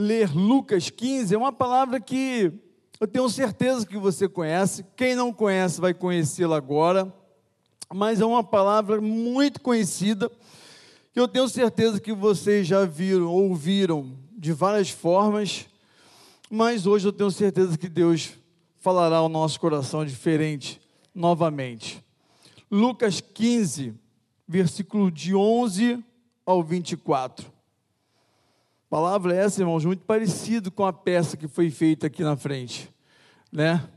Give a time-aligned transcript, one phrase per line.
[0.00, 2.50] ler Lucas 15, é uma palavra que
[2.98, 4.84] eu tenho certeza que você conhece.
[4.96, 7.12] Quem não conhece vai conhecê-la agora.
[7.92, 10.30] Mas é uma palavra muito conhecida
[11.12, 15.66] que eu tenho certeza que vocês já viram, ouviram de várias formas.
[16.48, 18.30] Mas hoje eu tenho certeza que Deus
[18.78, 20.80] falará ao nosso coração diferente
[21.14, 22.02] novamente.
[22.70, 23.94] Lucas 15,
[24.46, 26.02] versículo de 11
[26.46, 27.59] ao 24.
[28.90, 32.92] Palavra essa, irmãos, muito parecido com a peça que foi feita aqui na frente,
[33.52, 33.88] né?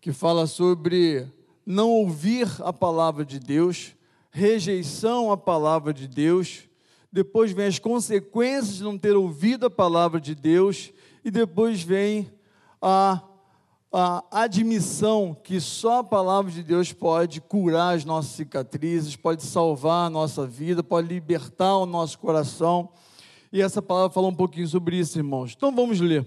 [0.00, 1.30] Que fala sobre
[1.66, 3.94] não ouvir a palavra de Deus,
[4.30, 6.62] rejeição à palavra de Deus,
[7.12, 10.90] depois vem as consequências de não ter ouvido a palavra de Deus,
[11.22, 12.32] e depois vem
[12.80, 13.22] a
[13.92, 20.06] a admissão que só a palavra de Deus pode curar as nossas cicatrizes, pode salvar
[20.06, 22.90] a nossa vida, pode libertar o nosso coração.
[23.52, 25.54] E essa palavra fala um pouquinho sobre isso, irmãos.
[25.56, 26.26] Então vamos ler.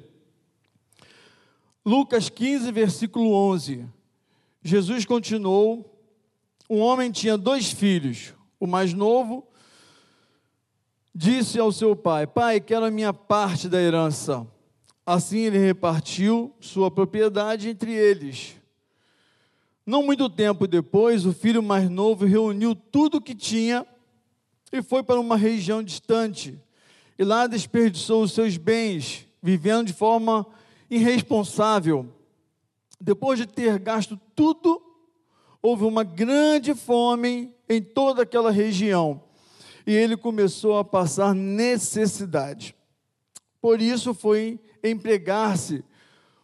[1.86, 3.86] Lucas 15, versículo 11.
[4.62, 5.98] Jesus continuou:
[6.70, 8.34] Um homem tinha dois filhos.
[8.60, 9.48] O mais novo
[11.14, 14.48] disse ao seu pai: Pai, quero a minha parte da herança.
[15.06, 18.56] Assim ele repartiu sua propriedade entre eles.
[19.86, 23.86] Não muito tempo depois, o filho mais novo reuniu tudo o que tinha
[24.72, 26.58] e foi para uma região distante.
[27.18, 30.46] E lá desperdiçou os seus bens, vivendo de forma
[30.90, 32.08] irresponsável.
[33.00, 34.82] Depois de ter gasto tudo,
[35.62, 39.22] houve uma grande fome em toda aquela região.
[39.86, 42.76] E ele começou a passar necessidade.
[43.62, 45.84] Por isso foi empregar-se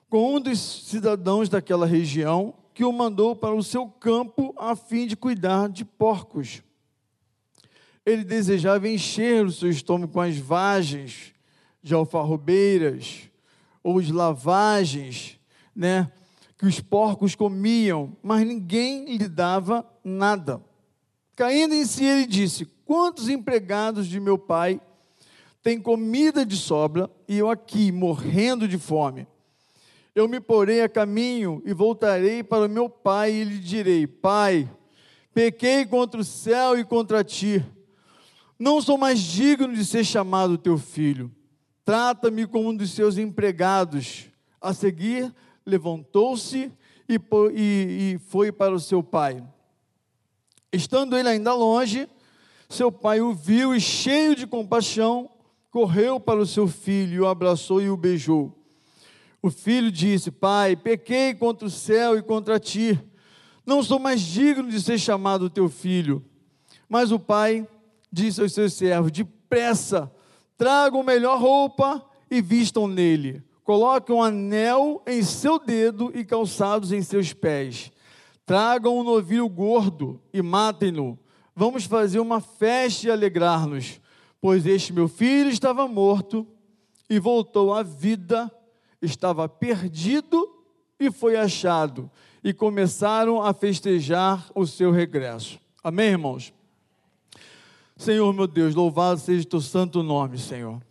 [0.10, 5.06] com um dos cidadãos daquela região que o mandou para o seu campo a fim
[5.06, 6.64] de cuidar de porcos.
[8.10, 11.34] Ele desejava encher o seu estômago com as vagens
[11.82, 13.30] de alfarrobeiras
[13.84, 15.40] ou as lavagens,
[15.76, 16.12] né,
[16.58, 20.62] que os porcos comiam, mas ninguém lhe dava nada.
[21.36, 24.82] Caindo em si, ele disse: Quantos empregados de meu pai
[25.62, 29.28] tem comida de sobra e eu aqui morrendo de fome.
[30.16, 34.70] Eu me porei a caminho e voltarei para meu pai e lhe direi: Pai,
[35.34, 37.64] pequei contra o céu e contra ti.
[38.60, 41.34] Não sou mais digno de ser chamado teu filho.
[41.86, 44.26] Trata-me como um dos seus empregados.
[44.60, 45.34] A seguir,
[45.66, 46.70] levantou-se
[47.08, 49.42] e, foi para o seu pai.
[50.74, 52.08] Estando ele ainda longe,
[52.68, 55.32] seu pai o viu e, cheio de compaixão,
[55.72, 58.54] correu para o seu filho, o abraçou e o beijou.
[59.42, 63.00] O filho disse: Pai, pequei contra o céu e contra ti.
[63.66, 66.24] Não sou mais digno de ser chamado teu filho.
[66.90, 67.68] Mas o pai
[68.12, 70.12] disse aos seus servos: Depressa,
[70.58, 73.44] tragam melhor roupa e vistam nele.
[73.64, 77.92] Coloquem um anel em seu dedo e calçados em seus pés.
[78.46, 81.20] Tragam um novilho gordo e matem-no.
[81.56, 84.00] Vamos fazer uma festa e alegrar-nos
[84.42, 86.48] Pois este meu filho estava morto
[87.10, 88.50] e voltou à vida,
[89.02, 90.50] estava perdido
[91.00, 92.10] e foi achado.
[92.42, 95.60] E começaram a festejar o seu regresso.
[95.84, 96.54] Amém, irmãos?
[98.00, 100.82] Senhor meu Deus, louvado seja o teu santo nome, Senhor.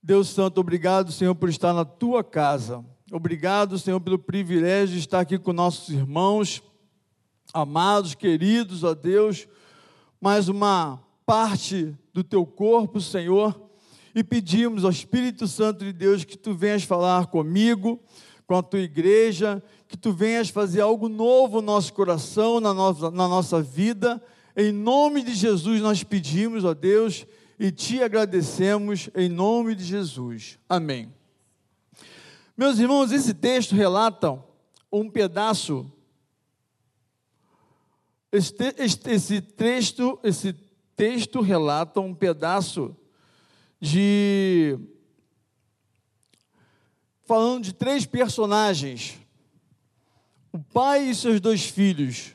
[0.00, 2.84] Deus Santo, obrigado, Senhor, por estar na tua casa.
[3.10, 6.62] Obrigado, Senhor, pelo privilégio de estar aqui com nossos irmãos,
[7.52, 9.48] amados, queridos, ó Deus.
[10.20, 13.60] Mais uma parte do teu corpo, Senhor,
[14.14, 17.98] e pedimos ao Espírito Santo de Deus que tu venhas falar comigo,
[18.46, 23.10] com a tua igreja, que tu venhas fazer algo novo no nosso coração, na nossa,
[23.10, 24.22] na nossa vida.
[24.56, 27.26] Em nome de Jesus nós pedimos, ó Deus,
[27.58, 30.58] e te agradecemos em nome de Jesus.
[30.68, 31.12] Amém.
[32.56, 34.42] Meus irmãos, esse texto relata
[34.92, 35.90] um pedaço
[38.34, 40.52] esse, esse, esse, texto, esse
[40.96, 42.96] texto relata um pedaço
[43.80, 44.76] de.
[47.24, 49.16] falando de três personagens:
[50.52, 52.34] o pai e seus dois filhos.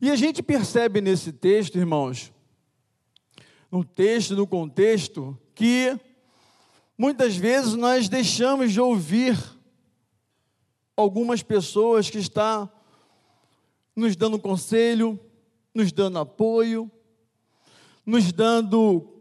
[0.00, 2.32] E a gente percebe nesse texto, irmãos,
[3.70, 5.98] no texto, no contexto, que
[6.96, 9.36] muitas vezes nós deixamos de ouvir
[10.96, 12.70] algumas pessoas que estão
[13.94, 15.18] nos dando conselho,
[15.74, 16.88] nos dando apoio,
[18.06, 19.20] nos dando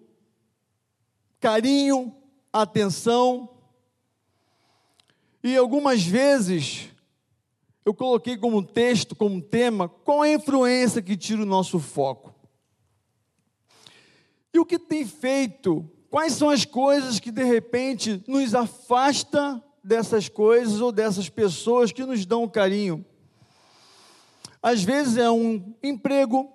[1.39, 2.15] carinho,
[2.53, 3.49] atenção.
[5.43, 6.89] E algumas vezes
[7.87, 12.35] eu coloquei como texto, como tema, qual é a influência que tira o nosso foco.
[14.53, 20.29] E o que tem feito, Quais são as coisas que de repente nos afasta dessas
[20.29, 23.05] coisas ou dessas pessoas que nos dão carinho?
[24.63, 26.49] Às vezes é um emprego,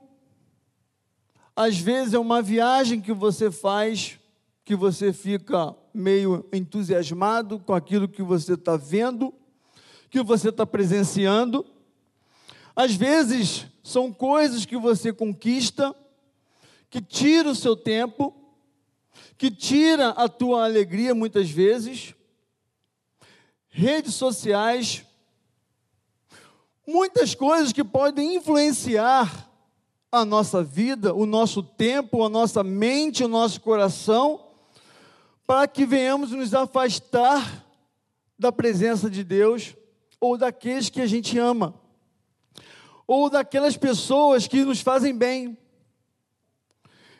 [1.54, 4.18] às vezes é uma viagem que você faz,
[4.64, 9.34] que você fica meio entusiasmado com aquilo que você está vendo,
[10.12, 11.64] que você está presenciando.
[12.76, 15.96] Às vezes são coisas que você conquista,
[16.90, 18.34] que tira o seu tempo,
[19.38, 22.14] que tira a tua alegria muitas vezes.
[23.70, 25.02] Redes sociais,
[26.86, 29.50] muitas coisas que podem influenciar
[30.12, 34.44] a nossa vida, o nosso tempo, a nossa mente, o nosso coração,
[35.46, 37.64] para que venhamos nos afastar
[38.38, 39.74] da presença de Deus
[40.22, 41.74] ou daqueles que a gente ama,
[43.08, 45.58] ou daquelas pessoas que nos fazem bem.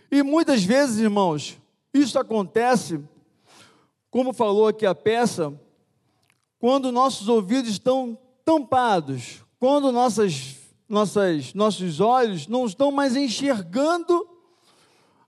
[0.09, 1.59] E muitas vezes, irmãos,
[1.93, 3.03] isso acontece,
[4.09, 5.53] como falou aqui a peça,
[6.61, 14.29] quando nossos ouvidos estão tampados, quando nossas nossas, nossos olhos não estão mais enxergando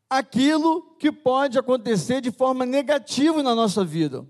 [0.09, 4.25] aquilo que pode acontecer de forma negativa na nossa vida,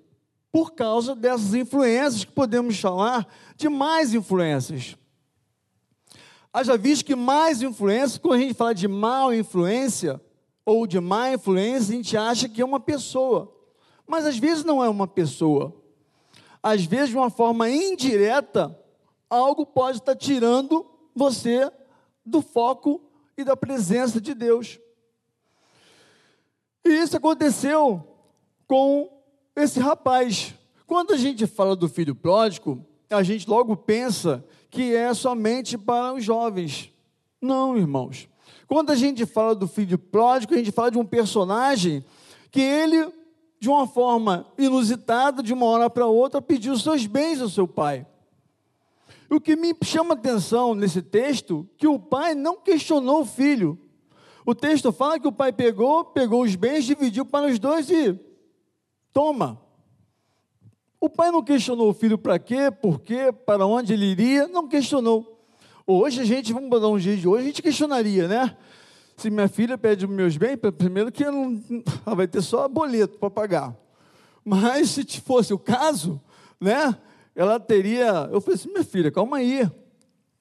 [0.55, 4.97] por causa dessas influências que podemos chamar de mais influências.
[6.53, 10.21] Haja visto que mais influência, quando a gente fala de mal influência
[10.65, 13.53] ou de má influência, a gente acha que é uma pessoa,
[14.07, 15.75] mas às vezes não é uma pessoa.
[16.63, 18.79] Às vezes, de uma forma indireta,
[19.29, 20.87] algo pode estar tirando
[21.17, 21.69] você
[22.25, 23.01] do foco
[23.37, 24.79] e da presença de Deus.
[26.85, 28.07] E isso aconteceu
[28.69, 29.14] com
[29.57, 30.55] esse rapaz.
[30.87, 36.15] Quando a gente fala do filho pródigo, a gente logo pensa que é somente para
[36.15, 36.91] os jovens.
[37.41, 38.29] Não, irmãos.
[38.67, 42.05] Quando a gente fala do filho pródigo, a gente fala de um personagem
[42.51, 43.13] que ele,
[43.61, 48.07] de uma forma inusitada, de uma hora para outra, pediu seus bens ao seu pai.
[49.31, 53.79] O que me chama atenção nesse texto, que o pai não questionou o filho.
[54.47, 58.19] O texto fala que o pai pegou, pegou os bens, dividiu para os dois e
[59.15, 59.59] toma.
[61.01, 64.69] O pai não questionou o filho para quê, por quê, para onde ele iria, não
[64.69, 65.47] questionou.
[65.87, 68.57] Hoje a gente, vamos dar um jeito de hoje, a gente questionaria, né?
[69.17, 71.63] Se minha filha pede meus bens, primeiro que não,
[72.05, 73.77] ela vai ter só boleto para pagar.
[74.45, 76.21] Mas se fosse o caso,
[76.61, 76.99] né?
[77.35, 78.29] ela teria.
[78.33, 79.69] Eu falei assim: minha filha, calma aí.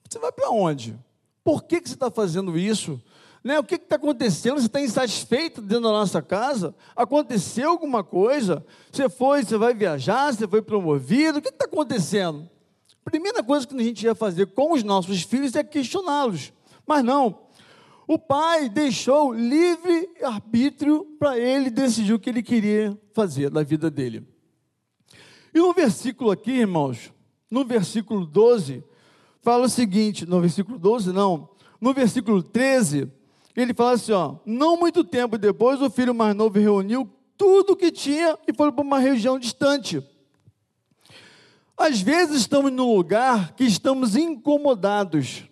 [0.08, 0.98] Você vai para onde?
[1.44, 3.02] Por que, que você está fazendo isso?
[3.44, 3.60] Né?
[3.60, 4.60] O que está acontecendo?
[4.60, 6.74] Você está insatisfeito dentro da nossa casa?
[6.96, 8.66] Aconteceu alguma coisa?
[8.92, 11.40] Você foi, você vai viajar, você foi promovido?
[11.40, 12.50] O que está acontecendo?
[13.04, 16.54] Primeira coisa que a gente ia fazer com os nossos filhos é questioná-los.
[16.88, 17.44] Mas não.
[18.08, 23.90] O pai deixou livre arbítrio para ele decidir o que ele queria fazer da vida
[23.90, 24.26] dele.
[25.54, 27.14] E no versículo aqui, irmãos,
[27.52, 28.84] no versículo 12,
[29.42, 31.50] fala o seguinte: no versículo 12, não,
[31.80, 33.12] no versículo 13,
[33.56, 37.76] ele fala assim: ó, não muito tempo depois, o filho mais novo reuniu tudo o
[37.76, 40.02] que tinha e foi para uma região distante.
[41.78, 45.44] Às vezes estamos num lugar que estamos incomodados.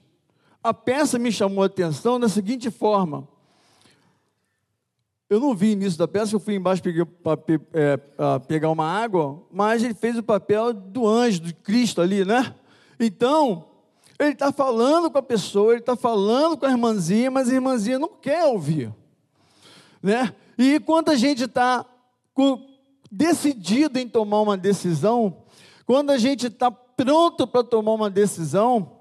[0.64, 3.28] A peça me chamou a atenção da seguinte forma:
[5.30, 6.84] eu não vi início da peça, eu fui embaixo
[7.24, 7.40] para
[7.74, 7.98] é,
[8.48, 12.54] pegar uma água, mas ele fez o papel do anjo, do Cristo ali, né?
[13.00, 13.71] Então,
[14.22, 17.98] ele está falando com a pessoa, ele está falando com a irmãzinha, mas a irmãzinha
[17.98, 18.94] não quer ouvir,
[20.02, 20.36] né?
[20.58, 21.86] E quando a gente está
[23.12, 25.44] decidido em tomar uma decisão,
[25.86, 29.00] quando a gente está pronto para tomar uma decisão,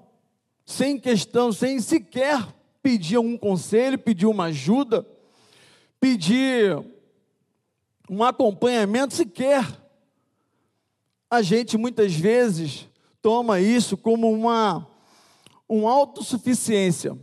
[0.65, 2.47] sem questão, sem sequer
[2.81, 5.05] pedir um conselho, pedir uma ajuda,
[5.99, 6.77] pedir
[8.09, 9.65] um acompanhamento sequer.
[11.29, 12.87] A gente muitas vezes
[13.21, 14.87] toma isso como uma
[15.71, 17.17] um autossuficiência.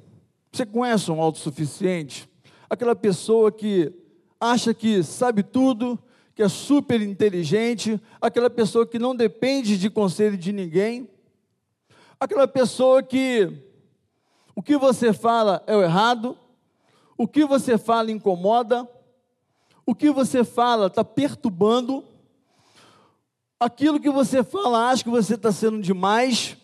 [0.51, 2.27] Você conhece um autossuficiente?
[2.71, 3.93] Aquela pessoa que
[4.41, 5.99] acha que sabe tudo,
[6.35, 11.11] que é super inteligente, aquela pessoa que não depende de conselho de ninguém,
[12.19, 13.53] aquela pessoa que
[14.57, 16.35] o que você fala é o errado,
[17.19, 18.89] o que você fala incomoda,
[19.85, 22.03] o que você fala está perturbando,
[23.61, 26.57] aquilo que você fala acha que você está sendo demais.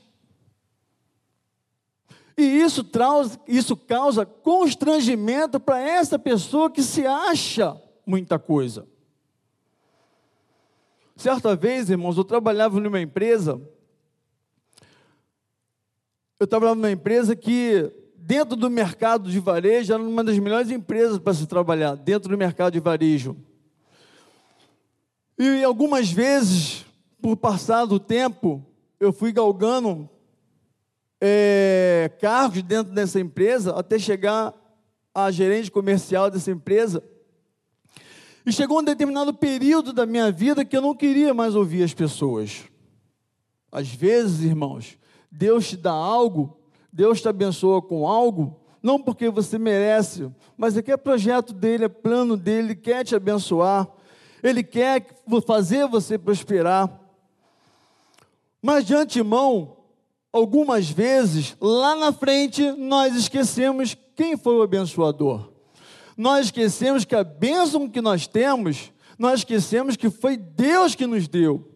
[2.37, 8.87] E isso, traz, isso causa constrangimento para essa pessoa que se acha muita coisa.
[11.17, 13.61] Certa vez, irmãos, eu trabalhava numa empresa.
[16.41, 21.19] Eu trabalhava numa empresa que dentro do mercado de varejo, era uma das melhores empresas
[21.19, 23.37] para se trabalhar, dentro do mercado de varejo.
[25.39, 26.87] E algumas vezes,
[27.21, 28.65] por passar do tempo,
[28.99, 30.09] eu fui galgando
[31.27, 34.53] é, cargos dentro dessa empresa até chegar
[35.15, 37.03] a gerente comercial dessa empresa.
[38.45, 41.95] E chegou um determinado período da minha vida que eu não queria mais ouvir as
[41.95, 42.65] pessoas.
[43.73, 44.99] Às vezes, irmãos,
[45.33, 46.59] Deus te dá algo,
[46.93, 51.87] Deus te abençoa com algo, não porque você merece, mas é que é projeto dele,
[51.87, 53.89] é plano dele, ele quer te abençoar,
[54.43, 55.07] ele quer
[55.47, 57.01] fazer você prosperar.
[58.61, 59.84] Mas de antemão,
[60.35, 65.49] algumas vezes, lá na frente, nós esquecemos quem foi o abençoador.
[66.17, 71.29] Nós esquecemos que a bênção que nós temos, nós esquecemos que foi Deus que nos
[71.29, 71.71] deu.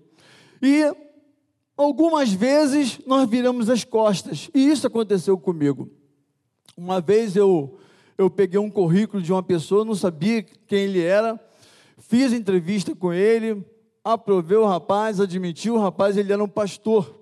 [0.61, 0.93] E
[1.77, 5.88] algumas vezes nós viramos as costas, e isso aconteceu comigo.
[6.77, 7.79] Uma vez eu,
[8.17, 11.38] eu peguei um currículo de uma pessoa, não sabia quem ele era,
[11.97, 13.65] fiz entrevista com ele,
[14.03, 17.18] aprovei o rapaz, admitiu o rapaz, ele era um pastor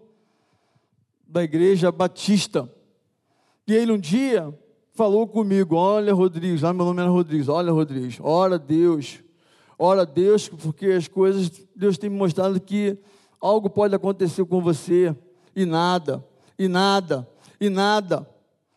[1.27, 2.71] da igreja batista.
[3.67, 4.55] E ele um dia
[4.95, 9.23] falou comigo: Olha, Rodrigues, lá meu nome era Rodrigues, olha, Rodrigues, ora Deus,
[9.79, 12.99] ora Deus, porque as coisas, Deus tem me mostrado que
[13.41, 15.15] algo pode acontecer com você,
[15.55, 16.25] e nada,
[16.59, 17.29] e nada,
[17.61, 18.29] e nada.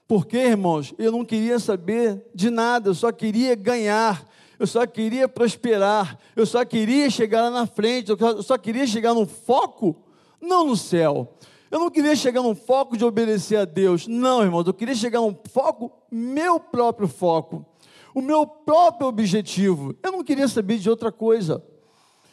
[0.07, 4.27] Porque, irmãos, eu não queria saber de nada, eu só queria ganhar,
[4.57, 9.13] eu só queria prosperar, eu só queria chegar lá na frente, eu só queria chegar
[9.13, 9.95] no foco,
[10.41, 11.37] não no céu.
[11.71, 14.07] Eu não queria chegar num foco de obedecer a Deus.
[14.07, 17.65] Não, irmãos, eu queria chegar num foco, meu próprio foco,
[18.13, 19.95] o meu próprio objetivo.
[20.01, 21.63] Eu não queria saber de outra coisa.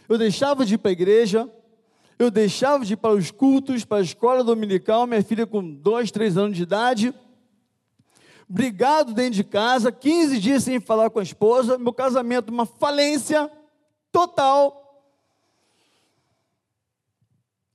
[0.09, 1.51] Eu deixava de ir para a igreja,
[2.19, 6.11] eu deixava de ir para os cultos, para a escola dominical, minha filha com dois,
[6.11, 7.15] três anos de idade,
[8.49, 13.51] brigado dentro de casa, 15 dias sem falar com a esposa, meu casamento, uma falência
[14.11, 14.83] total.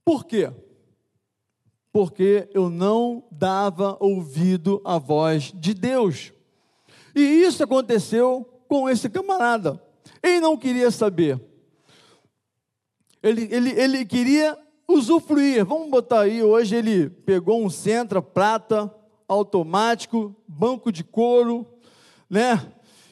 [0.04, 0.52] Por quê?
[1.92, 6.32] Porque eu não dava ouvido à voz de Deus.
[7.14, 9.82] E isso aconteceu com esse camarada.
[10.24, 11.40] Ele não queria saber.
[13.22, 14.58] Ele, ele, ele queria
[14.88, 15.66] usufruir.
[15.66, 18.94] Vamos botar aí, hoje ele pegou um Centra prata
[19.28, 21.66] automático, banco de couro,
[22.30, 22.66] né?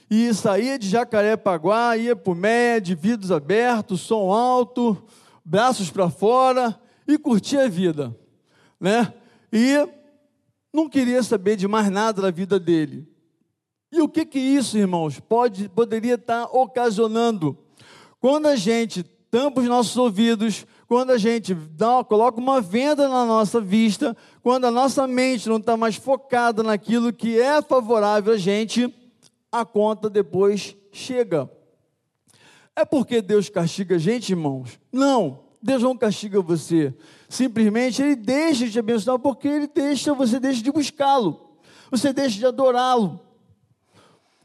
[0.10, 4.98] E saía de Jacarepaguá, ia para o MED, vidros abertos, som alto,
[5.46, 8.16] braços para fora e curtia a vida
[8.80, 9.14] né?
[9.52, 9.88] E
[10.74, 13.08] não queria saber de mais nada da vida dele.
[13.92, 17.58] E o que que isso, irmãos, pode poderia estar ocasionando?
[18.20, 23.26] Quando a gente tampa os nossos ouvidos, quando a gente dá, coloca uma venda na
[23.26, 28.38] nossa vista, quando a nossa mente não está mais focada naquilo que é favorável a
[28.38, 28.94] gente,
[29.52, 31.50] a conta depois chega.
[32.76, 34.80] É porque Deus castiga a gente, irmãos?
[34.92, 36.94] Não, Deus não castiga você.
[37.28, 41.50] Simplesmente ele deixa de te abençoar porque ele deixa, você deixa de buscá-lo.
[41.92, 43.20] Você deixa de adorá-lo.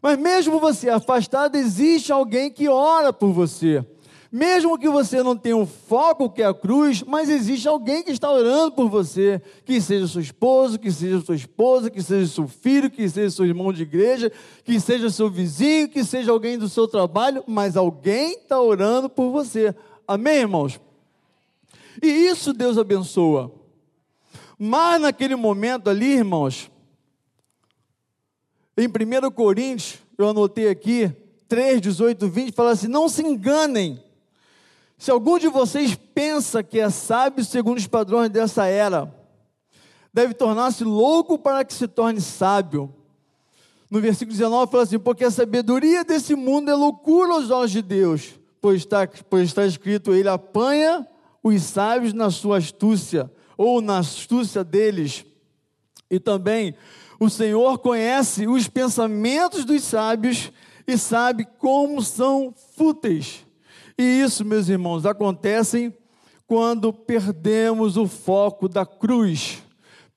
[0.03, 3.85] Mas mesmo você afastado, existe alguém que ora por você.
[4.31, 8.11] Mesmo que você não tenha um foco que é a cruz, mas existe alguém que
[8.11, 12.49] está orando por você, que seja seu esposo, que seja sua esposa, que seja seu
[12.49, 14.33] filho, que seja seu irmão de igreja,
[14.65, 19.31] que seja seu vizinho, que seja alguém do seu trabalho, mas alguém está orando por
[19.31, 19.73] você.
[20.07, 20.81] Amém, irmãos?
[22.03, 23.53] E isso Deus abençoa.
[24.59, 26.71] Mas naquele momento ali, irmãos,
[28.77, 31.11] em 1 Coríntios, eu anotei aqui,
[31.49, 34.03] 3, 18, 20, fala assim: não se enganem.
[34.97, 39.13] Se algum de vocês pensa que é sábio segundo os padrões dessa era,
[40.13, 42.95] deve tornar-se louco para que se torne sábio.
[43.91, 47.83] No versículo 19 fala assim: porque a sabedoria desse mundo é loucura aos olhos de
[47.83, 51.07] Deus, pois está, pois está escrito: ele apanha
[51.45, 55.27] os sábios na sua astúcia, ou na astúcia deles.
[56.11, 56.75] E também
[57.21, 60.51] o Senhor conhece os pensamentos dos sábios
[60.87, 63.45] e sabe como são fúteis.
[63.97, 65.93] E isso, meus irmãos, acontece
[66.47, 69.63] quando perdemos o foco da cruz,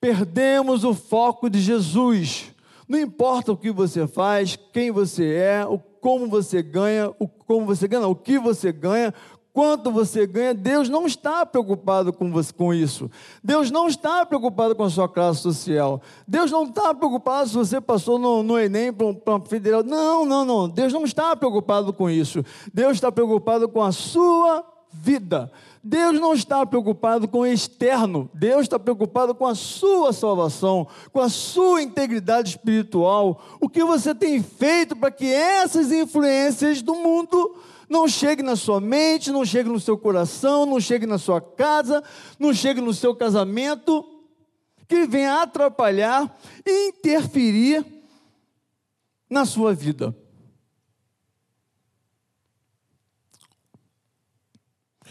[0.00, 2.52] perdemos o foco de Jesus.
[2.88, 7.66] Não importa o que você faz, quem você é, o como você ganha, o como
[7.66, 9.12] você ganha, o que você ganha,
[9.58, 13.10] quanto você ganha, Deus não está preocupado com, você, com isso.
[13.42, 16.00] Deus não está preocupado com a sua classe social.
[16.28, 19.82] Deus não está preocupado se você passou no, no Enem para um federal.
[19.82, 20.68] Não, não, não.
[20.68, 22.44] Deus não está preocupado com isso.
[22.72, 25.50] Deus está preocupado com a sua vida.
[25.82, 31.20] Deus não está preocupado com o externo, Deus está preocupado com a sua salvação, com
[31.20, 33.40] a sua integridade espiritual.
[33.60, 37.56] O que você tem feito para que essas influências do mundo
[37.88, 42.02] não chegue na sua mente, não chegue no seu coração, não chegue na sua casa,
[42.38, 44.04] não chegue no seu casamento,
[44.86, 47.84] que venha atrapalhar e interferir
[49.28, 50.14] na sua vida.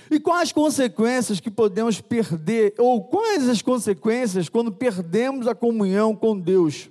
[0.10, 6.16] E quais as consequências que podemos perder, ou quais as consequências quando perdemos a comunhão
[6.16, 6.90] com Deus?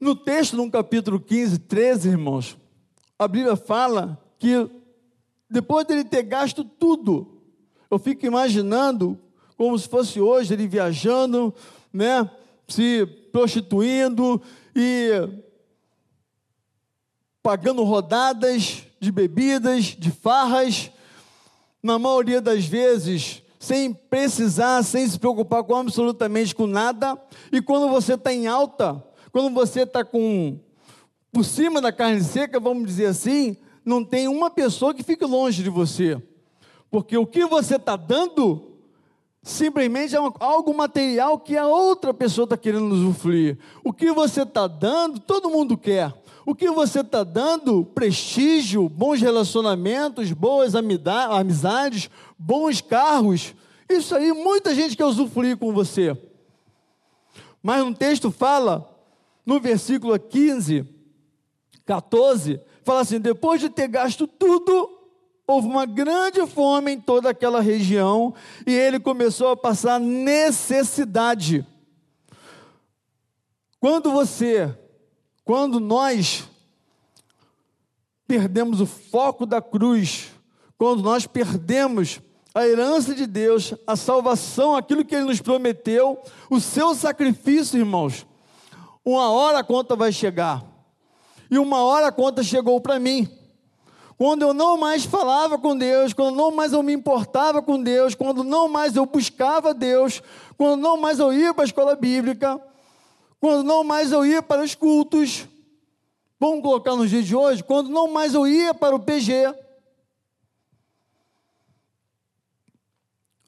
[0.00, 2.56] No texto, no capítulo 15, 13, irmãos,
[3.18, 4.68] a Bíblia fala que
[5.48, 7.42] depois dele ter gasto tudo,
[7.90, 9.18] eu fico imaginando
[9.56, 11.54] como se fosse hoje ele viajando,
[11.92, 12.28] né,
[12.66, 14.42] se prostituindo
[14.74, 15.10] e
[17.42, 20.90] pagando rodadas de bebidas, de farras,
[21.82, 27.20] na maioria das vezes, sem precisar, sem se preocupar com absolutamente com nada.
[27.52, 30.58] E quando você está em alta, quando você está com
[31.34, 35.64] por cima da carne seca, vamos dizer assim, não tem uma pessoa que fique longe
[35.64, 36.22] de você.
[36.88, 38.70] Porque o que você está dando
[39.42, 43.58] simplesmente é algo material que a outra pessoa está querendo usufruir.
[43.82, 46.14] O que você está dando, todo mundo quer.
[46.46, 47.84] O que você está dando?
[47.84, 53.56] Prestígio, bons relacionamentos, boas amizades, bons carros.
[53.88, 56.16] Isso aí muita gente quer usufruir com você.
[57.60, 58.88] Mas no texto fala,
[59.44, 60.93] no versículo 15,
[61.86, 64.90] 14, fala assim: depois de ter gasto tudo,
[65.46, 68.34] houve uma grande fome em toda aquela região
[68.66, 71.66] e ele começou a passar necessidade.
[73.78, 74.74] Quando você
[75.44, 76.44] quando nós
[78.26, 80.32] perdemos o foco da cruz,
[80.78, 82.20] quando nós perdemos
[82.54, 88.26] a herança de Deus, a salvação, aquilo que Ele nos prometeu, o seu sacrifício, irmãos,
[89.04, 90.64] uma hora a conta vai chegar.
[91.54, 93.28] E uma hora a conta chegou para mim.
[94.18, 98.12] Quando eu não mais falava com Deus, quando não mais eu me importava com Deus,
[98.12, 100.20] quando não mais eu buscava Deus,
[100.58, 102.60] quando não mais eu ia para a escola bíblica,
[103.38, 105.46] quando não mais eu ia para os cultos,
[106.40, 109.54] vamos colocar nos dias de hoje, quando não mais eu ia para o PG,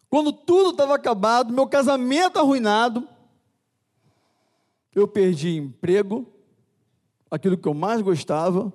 [0.08, 3.08] quando tudo estava acabado, meu casamento arruinado,
[4.94, 6.35] eu perdi emprego,
[7.30, 8.72] aquilo que eu mais gostava,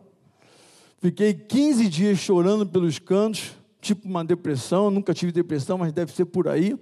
[0.99, 6.25] fiquei 15 dias chorando pelos cantos, tipo uma depressão, nunca tive depressão, mas deve ser
[6.25, 6.77] por aí.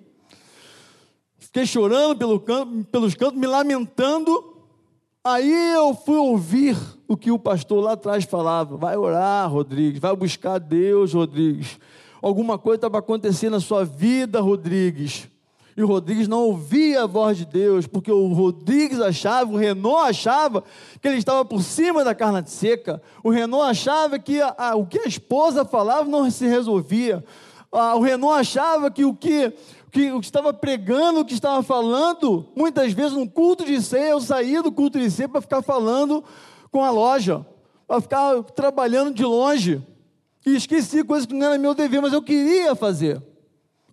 [1.37, 4.57] Fiquei chorando pelo canto, pelos cantos, me lamentando.
[5.23, 6.77] Aí eu fui ouvir
[7.07, 8.75] o que o pastor lá atrás falava.
[8.75, 9.99] Vai orar, Rodrigues.
[9.99, 11.79] Vai buscar Deus, Rodrigues.
[12.21, 15.28] Alguma coisa estava acontecendo na sua vida, Rodrigues.
[15.79, 20.09] E o Rodrigues não ouvia a voz de Deus, porque o Rodrigues achava, o Renault
[20.09, 20.61] achava
[21.01, 23.01] que ele estava por cima da carne seca.
[23.23, 27.23] O Renault achava que a, a, o que a esposa falava não se resolvia.
[27.71, 29.53] A, o Renault achava que o que
[29.89, 34.09] que o que estava pregando, o que estava falando, muitas vezes no culto de ceia,
[34.09, 36.21] eu saía do culto de ceia para ficar falando
[36.73, 37.45] com a loja,
[37.87, 39.81] para ficar trabalhando de longe.
[40.45, 43.28] E esqueci coisas que não era meu dever, mas eu queria fazer.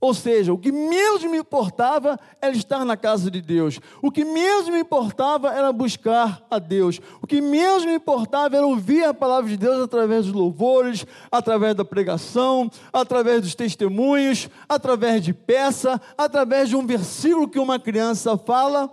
[0.07, 3.81] Ou seja, o que menos me importava era estar na casa de Deus.
[4.01, 7.01] O que menos me importava era buscar a Deus.
[7.21, 11.75] O que menos me importava era ouvir a palavra de Deus através dos louvores, através
[11.75, 18.39] da pregação, através dos testemunhos, através de peça, através de um versículo que uma criança
[18.39, 18.89] fala.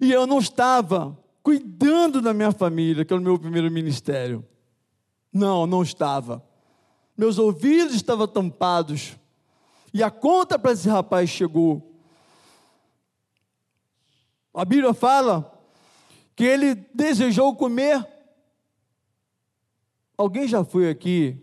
[0.00, 4.42] E eu não estava cuidando da minha família, que era o meu primeiro ministério.
[5.30, 6.42] Não, não estava
[7.16, 9.16] meus ouvidos estavam tampados,
[9.92, 11.94] e a conta para esse rapaz chegou.
[14.52, 15.52] A Bíblia fala
[16.34, 18.06] que ele desejou comer.
[20.16, 21.40] Alguém já foi aqui?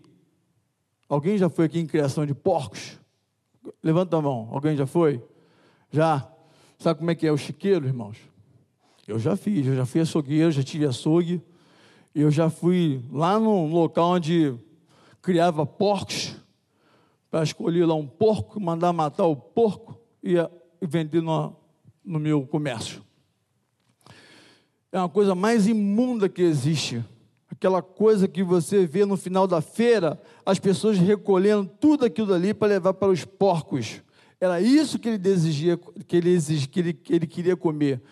[1.08, 2.98] Alguém já foi aqui em criação de porcos?
[3.82, 4.48] Levanta a mão.
[4.50, 5.22] Alguém já foi?
[5.90, 6.30] Já?
[6.78, 8.18] Sabe como é que é o chiqueiro, irmãos?
[9.06, 11.42] Eu já fiz, eu já fui açougueiro, já tive açougue.
[12.14, 14.58] Eu já fui lá no local onde
[15.22, 16.34] criava porcos,
[17.30, 20.34] para escolher lá um porco, mandar matar o porco e,
[20.82, 21.56] vender no,
[22.04, 23.02] no meu comércio.
[24.90, 27.02] É uma coisa mais imunda que existe.
[27.48, 32.52] Aquela coisa que você vê no final da feira, as pessoas recolhendo tudo aquilo ali
[32.52, 34.02] para levar para os porcos.
[34.40, 38.02] Era isso que ele deseja, que ele, exige, que ele, que ele queria comer.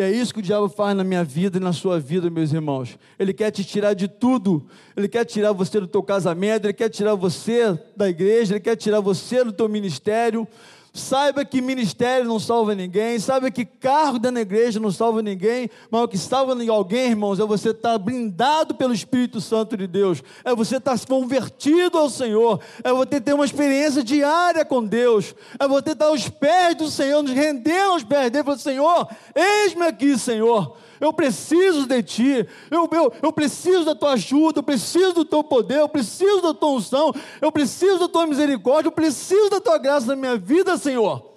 [0.00, 2.54] E é isso que o diabo faz na minha vida e na sua vida, meus
[2.54, 2.98] irmãos.
[3.18, 4.66] Ele quer te tirar de tudo.
[4.96, 8.76] Ele quer tirar você do teu casamento, ele quer tirar você da igreja, ele quer
[8.76, 10.48] tirar você do teu ministério.
[10.92, 15.70] Saiba que ministério não salva ninguém, saiba que cargo dentro da igreja não salva ninguém,
[15.88, 20.20] mas o que salva alguém, irmãos, é você estar blindado pelo Espírito Santo de Deus,
[20.44, 25.68] é você estar convertido ao Senhor, é você ter uma experiência diária com Deus, é
[25.68, 30.18] você estar aos pés do Senhor, nos rendendo aos pés dele, falando, Senhor, eis-me aqui,
[30.18, 35.24] Senhor, eu preciso de Ti, eu, eu, eu preciso da Tua ajuda, eu preciso do
[35.24, 39.60] Teu poder, eu preciso da Tua unção, eu preciso da Tua misericórdia, eu preciso da
[39.60, 41.30] Tua graça na minha vida, Senhor.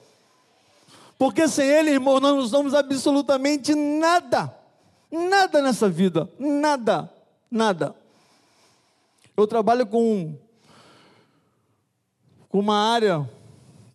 [1.17, 4.53] Porque sem Ele, irmão, nós não somos absolutamente nada,
[5.09, 7.09] nada nessa vida, nada,
[7.49, 7.95] nada.
[9.35, 10.37] Eu trabalho com,
[12.49, 13.27] com uma área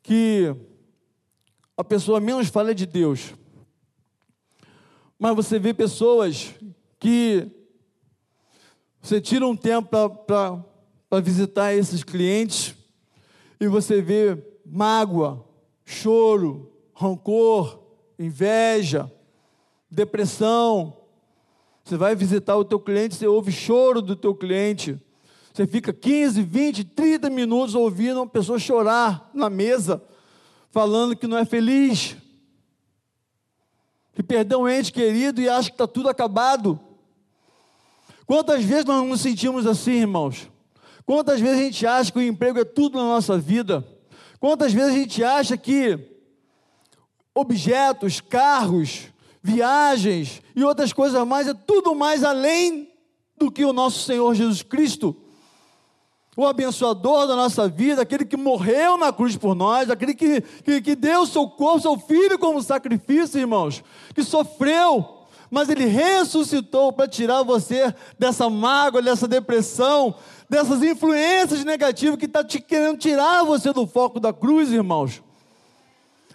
[0.02, 0.57] que
[1.76, 3.35] a pessoa menos fala de Deus.
[5.18, 6.54] Mas você vê pessoas
[7.00, 7.50] que
[9.02, 12.74] você tira um tempo para visitar esses clientes
[13.61, 15.44] e você vê mágoa,
[15.85, 17.81] choro, rancor,
[18.16, 19.11] inveja,
[19.90, 20.96] depressão.
[21.83, 25.00] Você vai visitar o teu cliente, você ouve choro do teu cliente.
[25.52, 30.00] Você fica 15, 20, 30 minutos ouvindo uma pessoa chorar na mesa,
[30.70, 32.16] falando que não é feliz
[34.18, 36.81] que perdeu um ente querido e acha que está tudo acabado.
[38.26, 40.50] Quantas vezes nós nos sentimos assim, irmãos?
[41.07, 43.87] Quantas vezes a gente acha que o emprego é tudo na nossa vida?
[44.40, 46.00] Quantas vezes a gente acha que
[47.33, 49.04] objetos, carros,
[49.40, 52.90] viagens e outras coisas mais é tudo mais além
[53.37, 55.14] do que o nosso Senhor Jesus Cristo?
[56.38, 60.81] O abençoador da nossa vida, aquele que morreu na cruz por nós, aquele que, que,
[60.81, 63.83] que deu seu corpo, seu filho como sacrifício, irmãos,
[64.14, 70.14] que sofreu, mas ele ressuscitou para tirar você dessa mágoa, dessa depressão,
[70.48, 75.20] dessas influências negativas que está te querendo tirar você do foco da cruz, irmãos.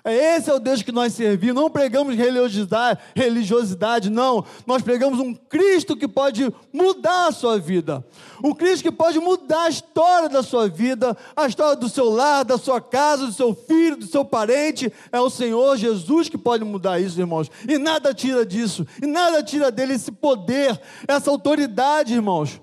[0.06, 1.56] É esse é o Deus que nós servimos.
[1.56, 4.44] Não pregamos religiosidade, religiosidade, não.
[4.68, 8.06] Nós pregamos um Cristo que pode mudar a sua vida.
[8.44, 12.44] Um Cristo que pode mudar a história da sua vida, a história do seu lar,
[12.44, 14.92] da sua casa, do seu filho, do seu parente.
[15.10, 17.50] É o Senhor Jesus que pode mudar isso, irmãos.
[17.66, 18.86] E nada tira disso.
[19.02, 22.60] E nada tira dele esse poder, essa autoridade, irmãos.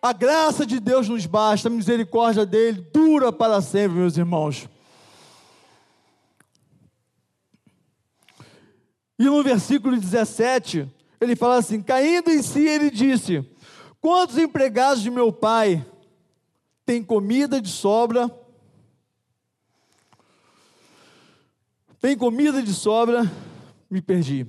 [0.00, 4.66] A graça de Deus nos basta, a misericórdia dele dura para sempre, meus irmãos.
[9.18, 13.44] E no versículo 17, ele fala assim: caindo em si, ele disse:
[14.00, 15.84] Quantos empregados de meu pai
[16.84, 18.30] têm comida de sobra?
[22.00, 23.30] Tem comida de sobra?
[23.90, 24.46] Me perdi.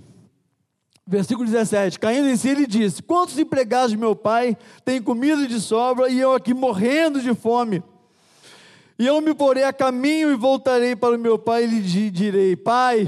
[1.07, 5.61] Versículo 17: Caindo em si, ele disse: Quantos empregados de meu pai têm comida de
[5.61, 7.81] sobra e eu aqui morrendo de fome?
[8.99, 12.57] E eu me porei a caminho e voltarei para o meu pai e lhe direi:
[12.57, 13.07] Pai,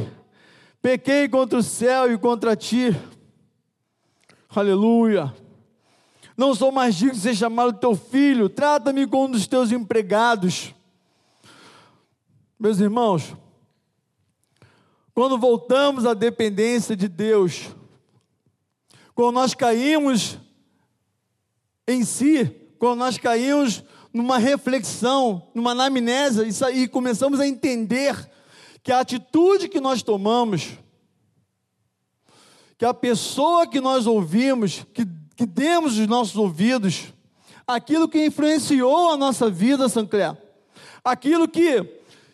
[0.81, 2.95] Pequei contra o céu e contra ti.
[4.49, 5.33] Aleluia.
[6.37, 8.47] Não sou mais digno de ser chamado teu filho.
[8.47, 10.73] Trata-me como um dos teus empregados.
[12.57, 13.35] Meus irmãos,
[15.13, 17.75] quando voltamos à dependência de Deus,
[19.13, 20.37] quando nós caímos
[21.85, 22.45] em si,
[22.77, 28.15] quando nós caímos numa reflexão, numa anamnésia e começamos a entender
[28.83, 30.71] que a atitude que nós tomamos,
[32.77, 37.13] que a pessoa que nós ouvimos, que, que demos os nossos ouvidos,
[37.67, 40.35] aquilo que influenciou a nossa vida, Sancler,
[41.03, 41.83] aquilo que,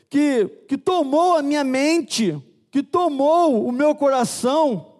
[0.10, 4.94] que, que tomou a minha mente, que tomou o meu coração,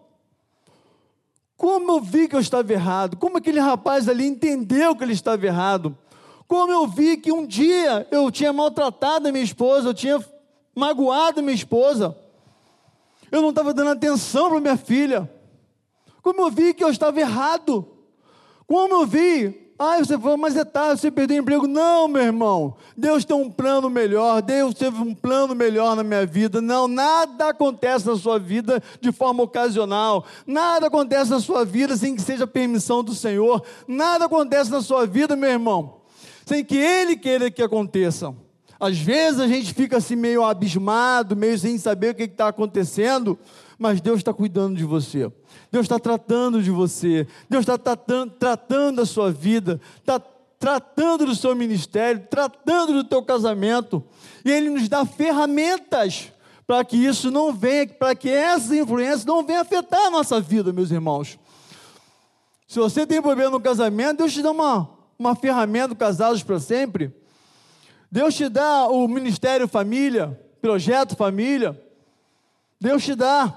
[1.56, 5.46] como eu vi que eu estava errado, como aquele rapaz ali entendeu que ele estava
[5.46, 5.98] errado,
[6.48, 10.20] como eu vi que um dia eu tinha maltratado a minha esposa, eu tinha
[10.76, 12.16] magoado minha esposa.
[13.32, 15.30] Eu não estava dando atenção para minha filha.
[16.22, 17.88] Como eu vi que eu estava errado.
[18.68, 19.64] Como eu vi.
[19.78, 21.68] Ah, você falou, mas é tarde, você perdeu o emprego.
[21.68, 22.78] Não, meu irmão.
[22.96, 24.42] Deus tem um plano melhor.
[24.42, 26.62] Deus teve um plano melhor na minha vida.
[26.62, 30.26] Não, nada acontece na sua vida de forma ocasional.
[30.48, 33.62] Nada acontece na sua vida sem que seja permissão do Senhor.
[33.86, 35.98] Nada acontece na sua vida, meu irmão,
[36.46, 38.34] sem que Ele queira que aconteça.
[38.80, 43.40] Às vezes a gente fica assim meio abismado, meio sem saber o que está acontecendo,
[43.78, 45.32] mas Deus está cuidando de você.
[45.72, 47.26] Deus está tratando de você.
[47.50, 50.20] Deus está tratando, tratando a sua vida, está
[50.60, 54.04] tratando do seu ministério, tratando do teu casamento.
[54.44, 56.32] E Ele nos dá ferramentas
[56.68, 60.74] para que isso não venha, para que essas influências não venham afetar a nossa vida,
[60.74, 61.40] meus irmãos.
[62.68, 67.14] Se você tem problema no casamento, Deus te dá uma, uma ferramenta, casados para sempre
[68.16, 71.78] Deus te dá o ministério família, projeto família.
[72.80, 73.54] Deus te dá.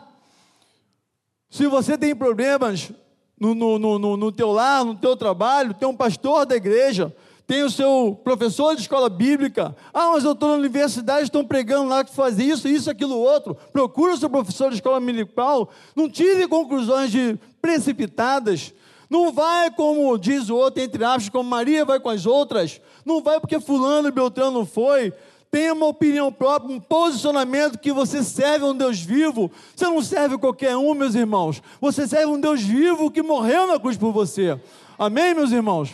[1.48, 2.90] Se você tem problemas
[3.38, 7.14] no, no, no, no teu lar, no teu trabalho, tem um pastor da igreja,
[7.46, 9.76] tem o seu professor de escola bíblica.
[9.94, 13.54] Ah, mas eu estou na universidade, estão pregando lá que faz isso, isso, aquilo, outro.
[13.72, 15.70] Procura o seu professor de escola municipal.
[15.94, 18.74] Não tire conclusões de precipitadas.
[19.08, 22.80] Não vai como diz o outro, entre aspas, como Maria vai com as outras.
[23.04, 25.12] Não vai porque fulano e Beltrano não foi.
[25.50, 29.50] Tenha uma opinião própria, um posicionamento que você serve a um Deus vivo.
[29.74, 31.62] Você não serve qualquer um, meus irmãos.
[31.80, 34.60] Você serve um Deus vivo que morreu na cruz por você.
[34.98, 35.90] Amém, meus irmãos?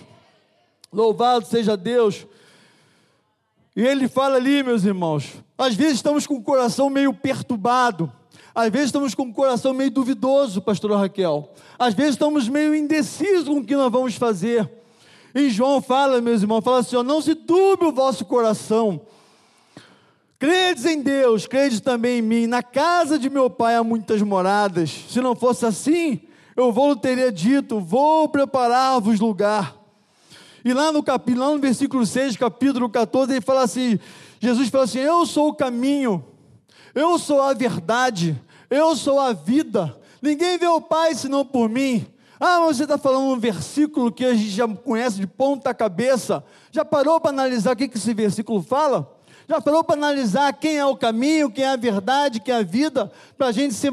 [0.92, 2.26] Louvado seja Deus.
[3.76, 8.12] E ele fala ali, meus irmãos, às vezes estamos com o coração meio perturbado,
[8.54, 13.48] às vezes estamos com o coração meio duvidoso, pastora Raquel, às vezes estamos meio indecisos
[13.48, 14.70] com o que nós vamos fazer.
[15.34, 19.00] E João fala, meus irmãos, fala assim: ó, não se turbe o vosso coração,
[20.38, 24.90] credes em Deus, credes também em mim, na casa de meu pai há muitas moradas,
[25.08, 26.20] se não fosse assim,
[26.56, 29.74] eu vou teria dito, vou preparar-vos lugar.
[30.64, 33.98] E lá no capítulo, lá no versículo 6, capítulo 14, ele fala assim:
[34.38, 36.24] Jesus fala assim: Eu sou o caminho,
[36.94, 39.98] eu sou a verdade, eu sou a vida.
[40.22, 42.06] Ninguém vê o Pai senão por mim.
[42.38, 46.44] Ah, mas você está falando um versículo que a gente já conhece de ponta cabeça.
[46.70, 49.10] Já parou para analisar o que, que esse versículo fala?
[49.48, 52.62] Já parou para analisar quem é o caminho, quem é a verdade, quem é a
[52.62, 53.92] vida, para a gente ser,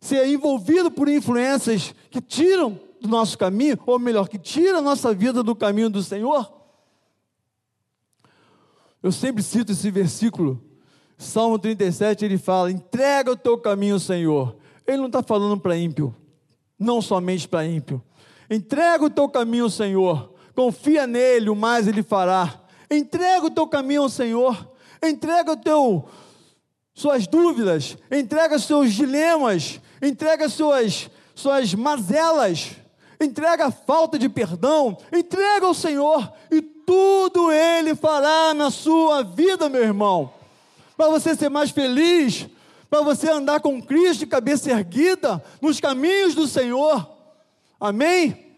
[0.00, 5.12] ser envolvido por influências que tiram do nosso caminho, ou melhor, que tira a nossa
[5.12, 6.52] vida do caminho do Senhor?
[9.02, 10.62] Eu sempre cito esse versículo,
[11.22, 14.56] Salmo 37, ele fala: entrega o teu caminho, Senhor.
[14.86, 16.14] Ele não está falando para ímpio,
[16.78, 18.02] não somente para ímpio.
[18.50, 20.32] Entrega o teu caminho, Senhor.
[20.54, 22.60] Confia nele, o mais ele fará.
[22.90, 24.68] Entrega o teu caminho ao Senhor.
[25.02, 26.08] Entrega o teu
[26.94, 32.76] suas dúvidas, entrega seus dilemas, entrega suas suas mazelas
[33.24, 39.68] entrega a falta de perdão, entrega ao Senhor e tudo Ele fará na sua vida,
[39.68, 40.41] meu irmão.
[41.02, 42.46] Para você ser mais feliz,
[42.88, 47.10] para você andar com Cristo de cabeça erguida nos caminhos do Senhor.
[47.80, 48.54] Amém?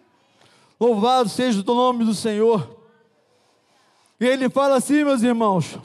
[0.78, 2.84] Louvado seja o nome do Senhor.
[4.20, 5.78] E ele fala assim, meus irmãos.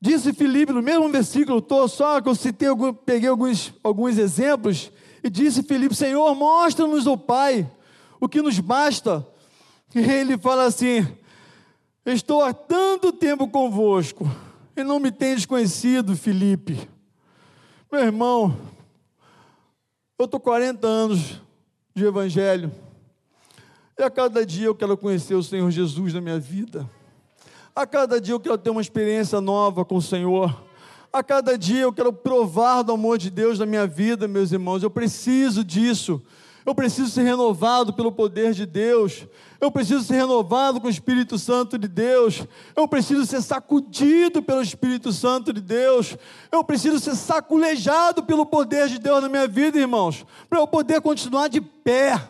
[0.00, 2.68] Disse Filipe, no mesmo versículo, tô, só que eu citei,
[3.04, 4.92] peguei alguns, alguns exemplos,
[5.24, 7.68] e disse Filipe: Senhor, mostra-nos o Pai,
[8.20, 9.26] o que nos basta.
[9.92, 11.04] E ele fala assim:
[12.10, 14.26] Estou há tanto tempo convosco,
[14.74, 16.88] e não me tendes conhecido, Filipe.
[17.92, 18.56] Meu irmão,
[20.18, 21.42] eu estou 40 anos
[21.94, 22.72] de evangelho,
[23.98, 26.88] e a cada dia eu quero conhecer o Senhor Jesus na minha vida.
[27.76, 30.64] A cada dia eu quero ter uma experiência nova com o Senhor.
[31.12, 34.82] A cada dia eu quero provar do amor de Deus na minha vida, meus irmãos.
[34.82, 36.22] Eu preciso disso.
[36.68, 39.26] Eu preciso ser renovado pelo poder de Deus.
[39.58, 42.46] Eu preciso ser renovado com o Espírito Santo de Deus.
[42.76, 46.14] Eu preciso ser sacudido pelo Espírito Santo de Deus.
[46.52, 50.26] Eu preciso ser saculejado pelo poder de Deus na minha vida, irmãos.
[50.46, 52.20] Para eu poder continuar de pé.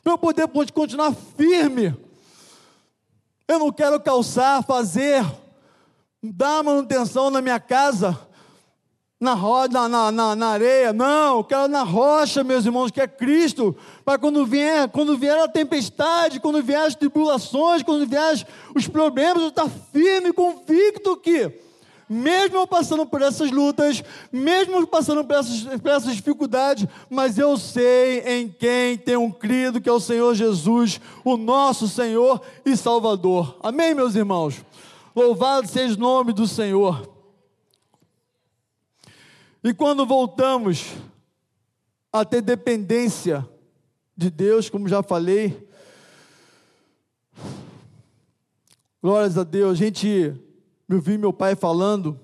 [0.00, 1.92] Para eu poder continuar firme.
[3.48, 5.26] Eu não quero calçar, fazer
[6.22, 8.16] dar manutenção na minha casa,
[9.18, 10.92] na roda, na, na, na, areia.
[10.92, 13.74] Não, eu quero na rocha, meus irmãos, que é Cristo.
[14.04, 19.42] Para quando vier, quando vier a tempestade, quando vier as tribulações, quando vier os problemas,
[19.42, 21.50] eu estar firme, convicto que,
[22.08, 27.56] mesmo eu passando por essas lutas, mesmo passando por essas, por essas dificuldades, mas eu
[27.56, 33.56] sei em quem tenho crido, que é o Senhor Jesus, o nosso Senhor e Salvador.
[33.62, 34.56] Amém, meus irmãos?
[35.14, 37.15] Louvado seja o nome do Senhor.
[39.66, 40.94] E quando voltamos
[42.12, 43.44] a ter dependência
[44.16, 45.68] de Deus, como já falei,
[49.02, 50.40] glórias a Deus, a gente,
[50.88, 52.16] eu vi meu pai falando,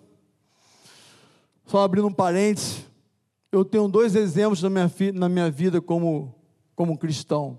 [1.66, 2.87] só abrindo um parênteses,
[3.50, 6.33] eu tenho dois exemplos na minha, na minha vida como,
[6.76, 7.59] como cristão,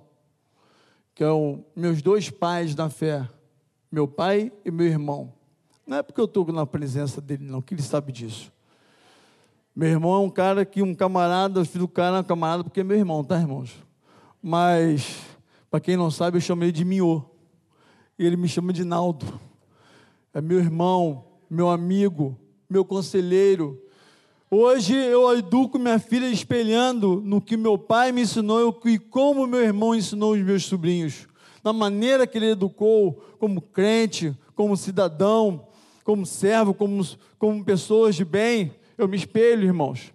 [1.13, 3.27] que são meus dois pais na fé
[3.91, 5.33] meu pai e meu irmão.
[5.85, 8.49] Não é porque eu estou na presença dele, não, que ele sabe disso.
[9.75, 12.81] Meu irmão é um cara que, um camarada, filho do cara é um camarada porque
[12.81, 13.71] é meu irmão, tá, irmãos?
[14.39, 15.19] Mas,
[15.71, 17.23] para quem não sabe, eu chamo ele de Miô.
[18.19, 19.25] E ele me chama de Naldo.
[20.31, 22.37] É meu irmão, meu amigo,
[22.69, 23.81] meu conselheiro.
[24.51, 29.63] Hoje eu educo minha filha espelhando no que meu pai me ensinou e como meu
[29.63, 31.27] irmão ensinou os meus sobrinhos.
[31.63, 35.65] na maneira que ele educou como crente, como cidadão,
[36.03, 37.03] como servo, como,
[37.39, 38.71] como pessoas de bem.
[38.97, 40.13] Eu me espelho, irmãos.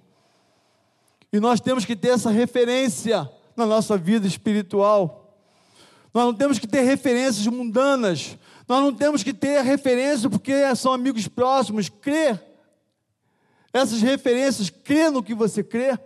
[1.33, 5.37] E nós temos que ter essa referência na nossa vida espiritual.
[6.15, 8.39] Nós não temos que ter referências mundanas.
[8.69, 11.89] Nós não temos que ter referência porque são amigos próximos.
[11.89, 12.43] Crer.
[13.73, 15.99] Essas referências, crer no que você crê.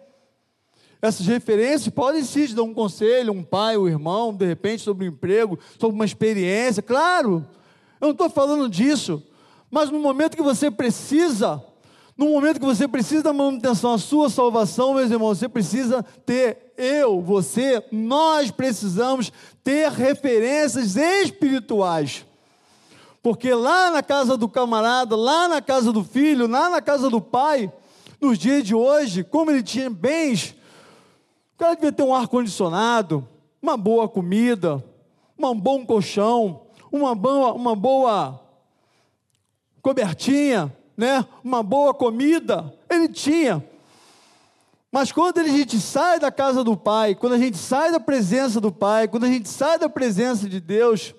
[1.01, 5.07] Essas referências podem sim te dar um conselho, um pai, um irmão, de repente, sobre
[5.07, 6.83] um emprego, sobre uma experiência.
[6.83, 7.47] Claro,
[8.01, 9.23] eu não estou falando disso.
[9.71, 11.63] Mas no momento que você precisa,
[12.17, 16.73] no momento que você precisa da manutenção, a sua salvação, meus irmãos, você precisa ter,
[16.77, 19.33] eu, você, nós precisamos
[19.65, 22.25] ter referências espirituais.
[23.23, 27.21] Porque lá na casa do camarada, lá na casa do filho, lá na casa do
[27.21, 27.73] pai,
[28.21, 30.57] nos dias de hoje, como ele tinha bens,
[31.63, 33.27] cara devia ter um ar-condicionado,
[33.63, 34.83] uma boa comida,
[35.39, 38.41] um bom colchão, uma boa, uma boa
[39.81, 41.27] cobertinha, né?
[41.43, 42.73] uma boa comida.
[42.89, 43.65] Ele tinha.
[44.91, 48.61] Mas quando a gente sai da casa do Pai, quando a gente sai da presença
[48.61, 51.15] do Pai, quando a gente sai da presença de Deus,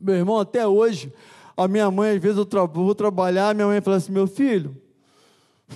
[0.00, 1.12] meu irmão, até hoje,
[1.54, 4.74] a minha mãe, às vezes eu tra vou trabalhar, minha mãe fala assim: meu filho,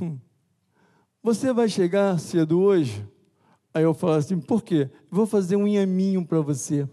[0.01, 0.19] hum,
[1.23, 3.07] você vai chegar cedo hoje?
[3.75, 4.89] Aí eu falo assim: por quê?
[5.11, 6.89] Vou fazer um iaminho para você.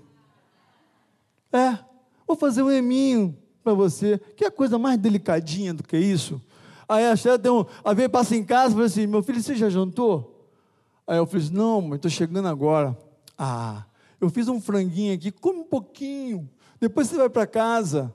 [1.54, 1.80] É,
[2.28, 3.38] vou fazer um iaminho
[3.70, 4.20] para você.
[4.36, 6.42] Que é coisa mais delicadinha do que isso?
[6.88, 9.42] Aí a chefe tem um, a vez passa em casa e fala assim: meu filho,
[9.42, 10.48] você já jantou?
[11.06, 12.98] Aí eu falei não, mãe, estou chegando agora.
[13.38, 13.84] Ah,
[14.20, 16.50] eu fiz um franguinho aqui, come um pouquinho.
[16.80, 18.14] Depois você vai para casa.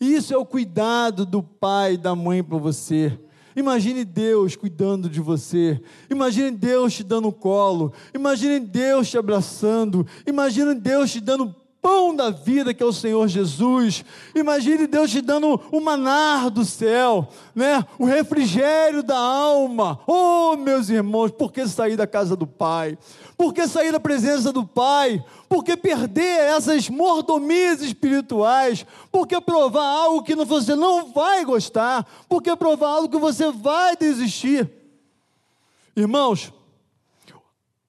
[0.00, 3.18] Isso é o cuidado do pai e da mãe para você.
[3.54, 5.80] Imagine Deus cuidando de você.
[6.10, 7.92] Imagine Deus te dando colo.
[8.14, 10.06] Imagine Deus te abraçando.
[10.26, 14.04] Imagine Deus te dando pão da vida que é o Senhor Jesus.
[14.36, 17.84] Imagine Deus te dando o manar do céu, né?
[17.98, 19.98] O refrigério da alma.
[20.06, 22.96] Oh, meus irmãos, por que sair da casa do Pai?
[23.36, 25.22] Por que sair da presença do Pai?
[25.48, 28.86] Por que perder essas mordomias espirituais?
[29.10, 32.06] Por que provar algo que você não vai gostar?
[32.28, 34.70] Por que provar algo que você vai desistir?
[35.96, 36.52] Irmãos,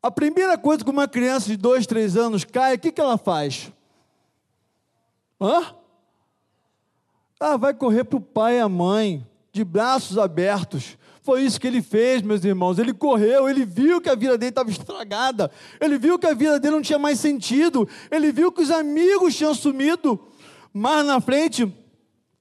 [0.02, 3.18] a primeira coisa que uma criança de dois, três anos cai, o que, que ela
[3.18, 3.72] faz?
[5.44, 5.76] Hã?
[7.38, 10.98] Ah, vai correr para o pai e a mãe, de braços abertos.
[11.22, 12.80] Foi isso que ele fez, meus irmãos.
[12.80, 15.52] Ele correu, ele viu que a vida dele estava estragada,
[15.82, 19.36] ele viu que a vida dele não tinha mais sentido, ele viu que os amigos
[19.36, 20.18] tinham sumido.
[20.74, 21.72] Mas na frente,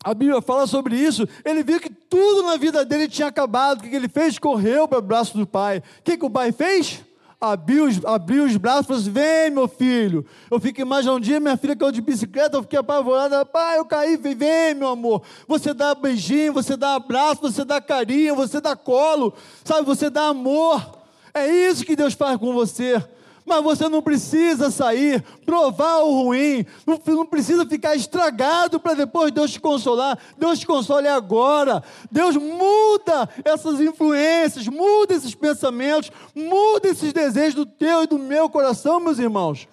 [0.04, 1.28] a Bíblia fala sobre isso.
[1.44, 3.80] Ele viu que tudo na vida dele tinha acabado.
[3.80, 4.38] O que ele fez?
[4.38, 5.78] Correu para o braço do pai.
[5.78, 7.04] O que, que o pai fez?
[7.42, 10.24] Abriu os, abriu os braços e falou assim: Vem, meu filho.
[10.48, 13.44] Eu fico imaginando um dia, minha filha caiu de bicicleta, eu fiquei apavorada.
[13.44, 15.22] Pai, eu caí, vem, vem, meu amor.
[15.48, 19.85] Você dá beijinho, você dá abraço, você dá carinho, você dá colo, sabe?
[19.85, 21.00] Você dá amor.
[21.35, 23.02] É isso que Deus faz com você.
[23.44, 29.33] Mas você não precisa sair, provar o ruim, não, não precisa ficar estragado para depois
[29.33, 30.18] Deus te consolar.
[30.38, 31.83] Deus te console agora.
[32.11, 38.48] Deus muda essas influências, muda esses pensamentos, muda esses desejos do teu e do meu
[38.48, 39.66] coração, meus irmãos.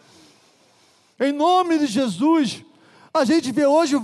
[1.19, 2.63] Em nome de Jesus,
[3.13, 4.01] a gente vê hoje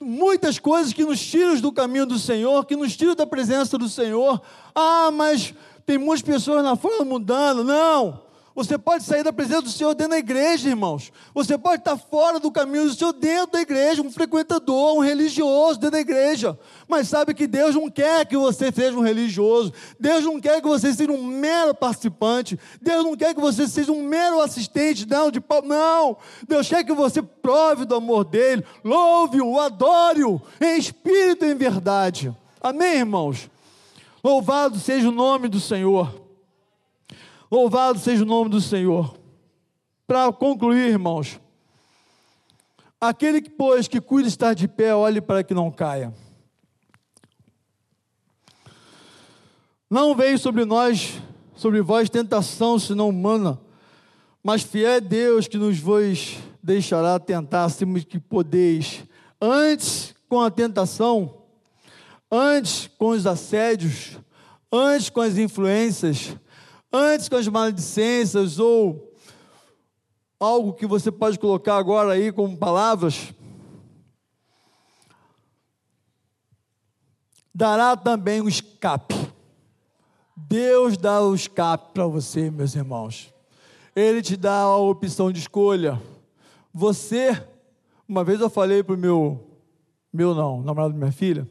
[0.00, 3.88] muitas coisas que nos tiram do caminho do Senhor, que nos tiram da presença do
[3.88, 4.40] Senhor.
[4.74, 5.54] Ah, mas
[5.86, 7.64] tem muitas pessoas na fora mudando.
[7.64, 8.22] Não.
[8.54, 11.10] Você pode sair da presença do Senhor dentro da igreja, irmãos.
[11.34, 15.80] Você pode estar fora do caminho do Senhor dentro da igreja, um frequentador, um religioso
[15.80, 16.56] dentro da igreja.
[16.86, 19.72] Mas sabe que Deus não quer que você seja um religioso.
[19.98, 22.56] Deus não quer que você seja um mero participante.
[22.80, 25.04] Deus não quer que você seja um mero assistente.
[25.04, 26.16] Não, de não.
[26.46, 32.32] Deus quer que você prove do amor dele, louve-o, adore-o em espírito e em verdade.
[32.60, 33.50] Amém, irmãos?
[34.22, 36.23] Louvado seja o nome do Senhor.
[37.50, 39.16] Louvado seja o nome do Senhor.
[40.06, 41.40] Para concluir, irmãos,
[43.00, 46.12] aquele que, pois, que cuida estar de pé, olhe para que não caia.
[49.88, 51.20] Não veio sobre nós,
[51.54, 53.60] sobre vós, tentação senão humana,
[54.42, 59.04] mas fiel é Deus que nos vos deixará tentar acima que podeis.
[59.40, 61.42] Antes com a tentação,
[62.30, 64.18] antes com os assédios,
[64.72, 66.36] antes com as influências,
[66.94, 69.12] antes com as maledicências ou
[70.38, 73.34] algo que você pode colocar agora aí como palavras,
[77.52, 79.14] dará também o escape.
[80.36, 83.34] Deus dá o escape para você, meus irmãos.
[83.96, 86.00] Ele te dá a opção de escolha.
[86.72, 87.44] Você,
[88.08, 89.58] uma vez eu falei para o meu,
[90.12, 91.48] meu não, namorado da minha filha,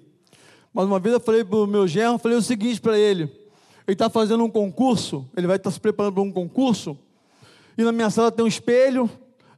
[0.74, 3.43] mas uma vez eu falei para o meu genro, falei o seguinte para ele,
[3.88, 6.98] ele está fazendo um concurso, ele vai estar tá se preparando para um concurso,
[7.78, 9.10] e na minha sala tem um espelho,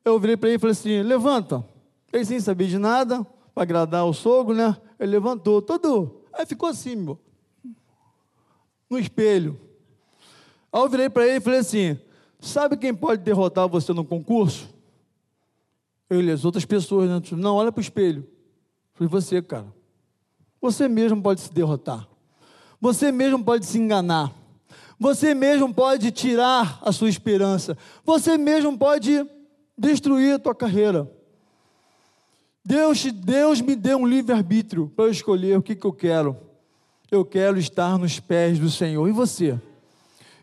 [0.03, 1.63] eu virei para ele e falei assim, levanta,
[2.11, 6.69] ele sem saber de nada, para agradar o sogro, né, ele levantou, todo, aí ficou
[6.69, 7.19] assim, meu,
[8.89, 9.59] no espelho,
[10.71, 11.99] aí eu virei para ele e falei assim,
[12.39, 14.73] sabe quem pode derrotar você no concurso?
[16.09, 17.19] Ele, as outras pessoas, né?
[17.31, 18.27] não, olha para o espelho,
[18.93, 19.67] foi você, cara,
[20.61, 22.07] você mesmo pode se derrotar.
[22.79, 24.33] Você mesmo pode se enganar.
[24.99, 27.77] Você mesmo pode tirar a sua esperança.
[28.05, 29.25] Você mesmo pode
[29.77, 31.09] destruir a tua carreira.
[32.63, 36.37] Deus, Deus me deu um livre-arbítrio para eu escolher o que, que eu quero.
[37.11, 39.07] Eu quero estar nos pés do Senhor.
[39.07, 39.59] E você?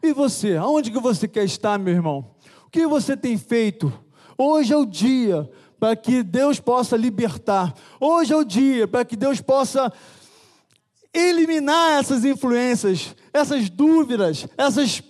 [0.03, 0.57] E você?
[0.57, 2.31] Aonde que você quer estar, meu irmão?
[2.67, 3.93] O que você tem feito?
[4.37, 7.75] Hoje é o dia para que Deus possa libertar.
[7.99, 9.93] Hoje é o dia para que Deus possa
[11.13, 15.03] eliminar essas influências, essas dúvidas, essas,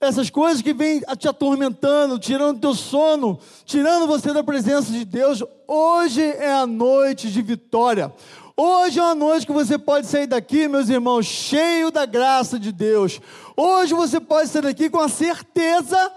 [0.00, 5.42] essas coisas que vêm te atormentando, tirando teu sono, tirando você da presença de Deus.
[5.66, 8.12] Hoje é a noite de vitória.
[8.56, 12.72] Hoje é uma noite que você pode sair daqui, meus irmãos, cheio da graça de
[12.72, 13.20] Deus.
[13.56, 16.10] Hoje você pode sair daqui com a certeza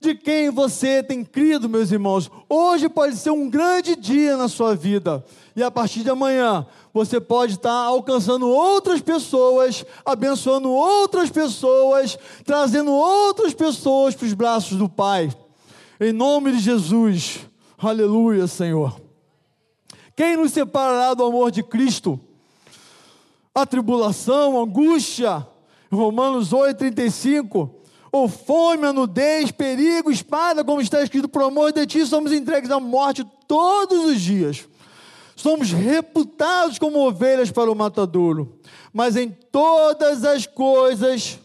[0.00, 2.30] de quem você tem crido, meus irmãos.
[2.48, 5.24] Hoje pode ser um grande dia na sua vida.
[5.56, 12.92] E a partir de amanhã, você pode estar alcançando outras pessoas, abençoando outras pessoas, trazendo
[12.92, 15.34] outras pessoas para os braços do Pai.
[15.98, 17.40] Em nome de Jesus.
[17.78, 19.00] Aleluia, Senhor.
[20.14, 22.20] Quem nos separará do amor de Cristo?
[23.54, 25.46] A tribulação, a angústia.
[25.90, 27.70] Romanos 8, 35
[28.12, 32.70] ou fome, a nudez, perigo, espada, como está escrito, por amor de ti, somos entregues
[32.70, 34.66] à morte todos os dias.
[35.36, 38.58] Somos reputados como ovelhas para o matadouro,
[38.90, 41.38] mas em todas as coisas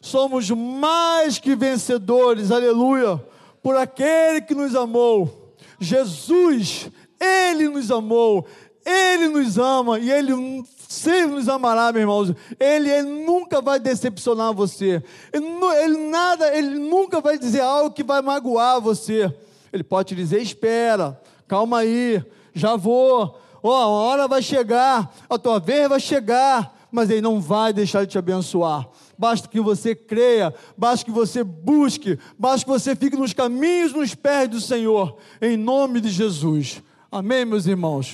[0.00, 3.20] somos mais que vencedores, aleluia,
[3.60, 5.56] por aquele que nos amou.
[5.80, 6.88] Jesus,
[7.20, 8.46] Ele nos amou,
[8.86, 12.34] Ele nos ama e Ele sempre nos amará, meus irmãos.
[12.60, 15.02] Ele, ele nunca vai decepcionar você.
[15.32, 15.46] Ele,
[15.82, 19.34] ele, nada, ele nunca vai dizer algo que vai magoar você.
[19.72, 22.22] Ele pode te dizer: espera, calma aí,
[22.54, 23.40] já vou.
[23.62, 28.04] Oh, a hora vai chegar, a tua vez vai chegar, mas ele não vai deixar
[28.04, 28.86] de te abençoar.
[29.18, 34.14] Basta que você creia, basta que você busque, basta que você fique nos caminhos, nos
[34.14, 36.82] pés do Senhor, em nome de Jesus.
[37.10, 38.12] Amém, meus irmãos?